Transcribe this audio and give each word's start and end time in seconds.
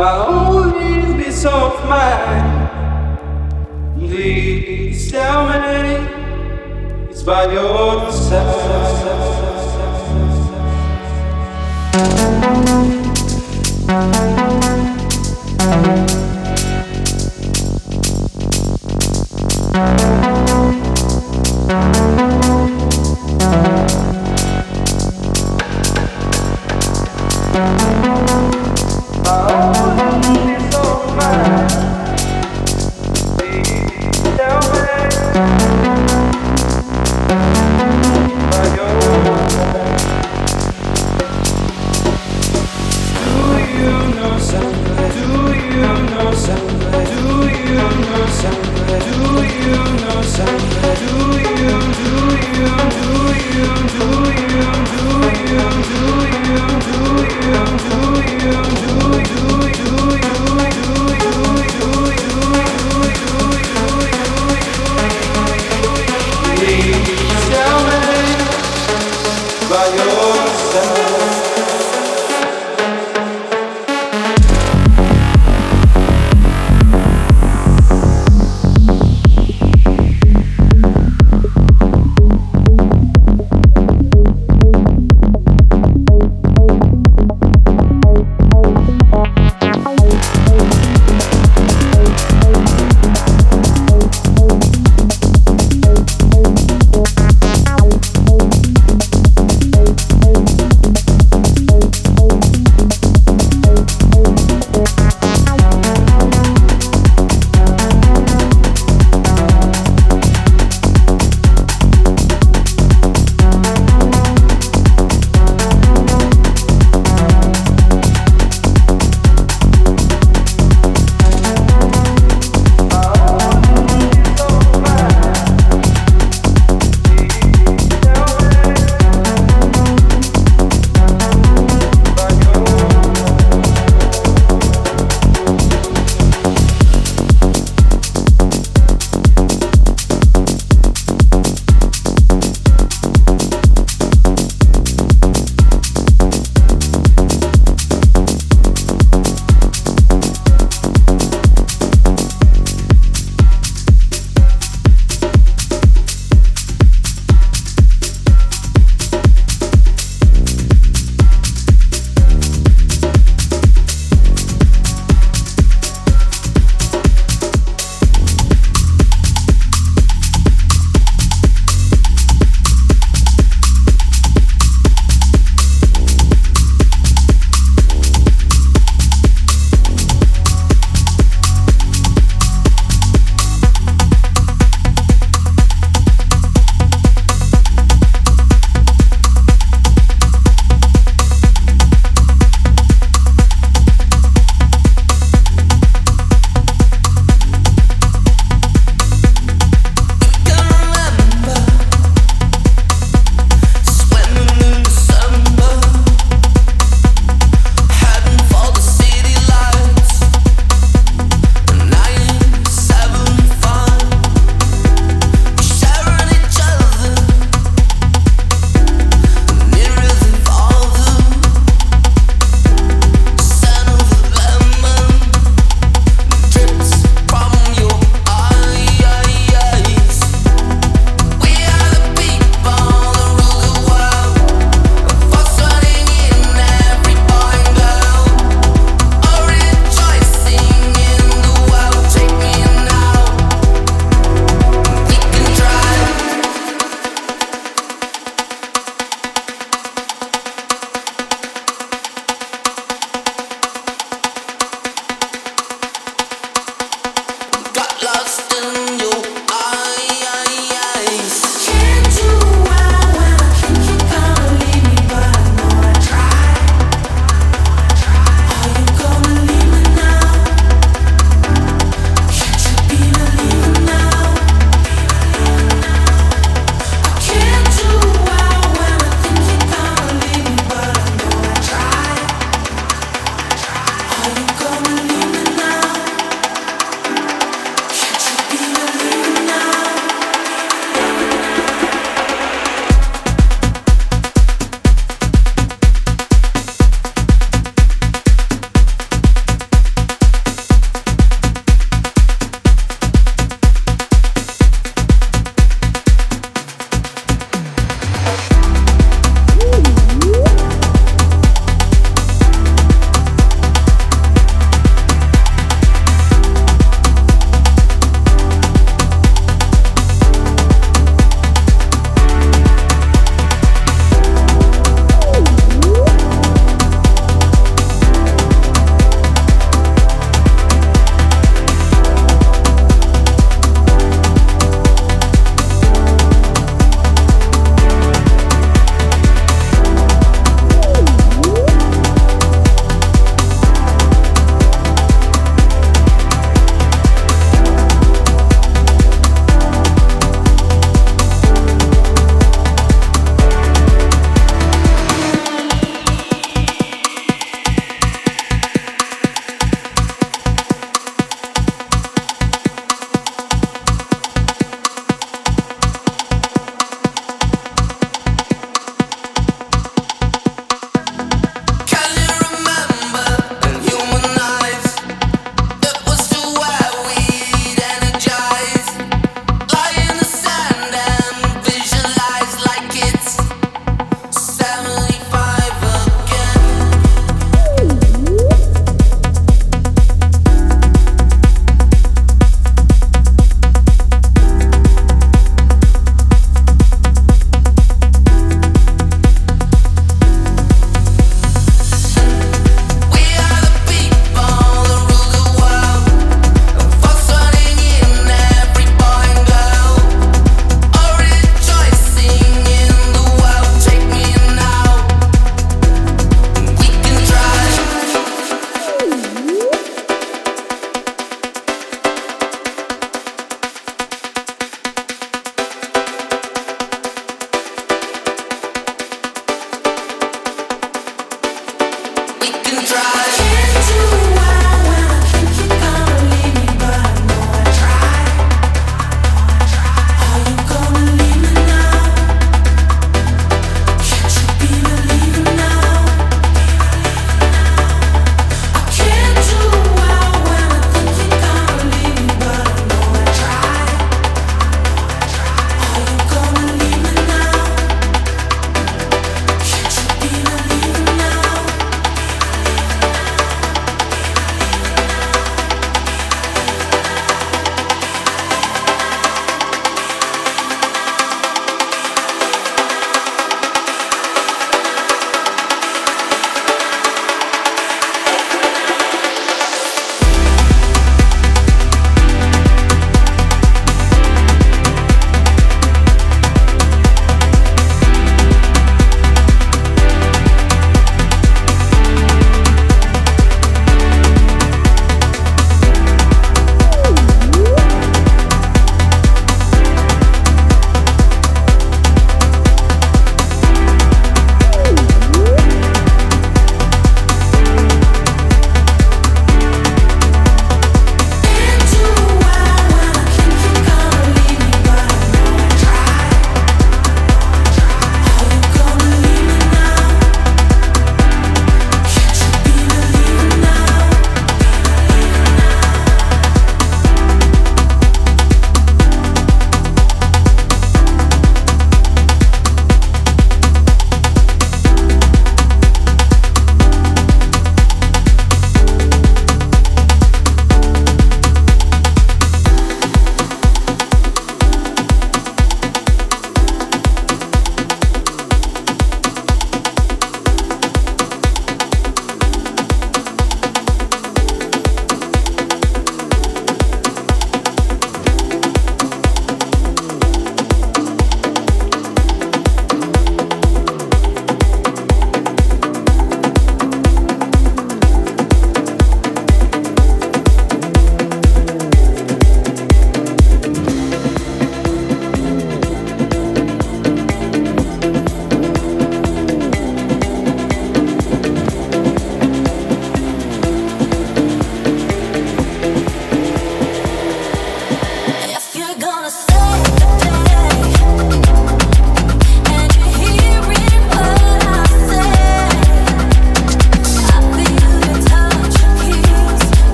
my 0.00 0.16
only 0.16 1.22
peace 1.22 1.44
of 1.44 1.74
mind. 1.86 2.70
Please 3.98 5.10
tell 5.10 5.46
me 5.46 5.98
it's 7.10 7.22
by 7.22 7.52
your 7.52 8.10
side. 8.10 9.10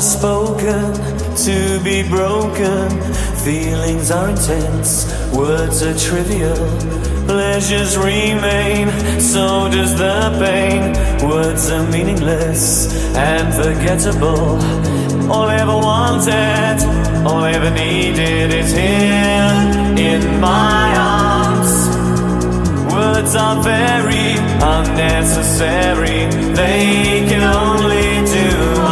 spoken 0.00 0.94
to 1.36 1.80
be 1.84 2.02
broken. 2.08 2.88
Feelings 3.44 4.10
are 4.10 4.30
intense, 4.30 5.06
words 5.34 5.82
are 5.82 5.96
trivial. 5.98 6.56
Pleasures 7.26 7.98
remain, 7.98 8.88
so 9.20 9.68
does 9.70 9.96
the 9.98 10.36
pain. 10.38 10.92
Words 11.28 11.70
are 11.70 11.86
meaningless 11.90 12.94
and 13.14 13.52
forgettable. 13.54 14.58
All 15.30 15.48
I 15.48 15.56
ever 15.56 15.76
wanted, 15.76 16.78
all 17.26 17.44
I 17.44 17.52
ever 17.52 17.70
needed 17.70 18.52
is 18.52 18.72
here 18.72 19.52
in 19.98 20.40
my 20.40 20.94
arms. 20.96 21.72
Words 22.92 23.36
are 23.36 23.62
very 23.62 24.32
unnecessary, 24.62 26.26
they 26.54 27.26
can 27.28 27.42
only 27.42 28.26
do 28.26 28.89